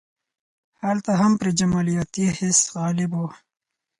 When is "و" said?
3.15-3.21